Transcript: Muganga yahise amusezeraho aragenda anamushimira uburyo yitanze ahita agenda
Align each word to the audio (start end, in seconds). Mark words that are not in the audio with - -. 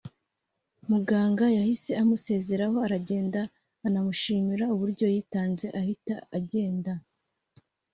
Muganga 0.89 1.45
yahise 1.57 1.91
amusezeraho 2.01 2.77
aragenda 2.87 3.41
anamushimira 3.87 4.65
uburyo 4.75 5.05
yitanze 5.13 5.65
ahita 5.79 6.15
agenda 6.37 6.91